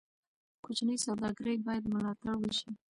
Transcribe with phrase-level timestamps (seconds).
[0.63, 2.69] کوچني سوداګرۍ باید ملاتړ شي.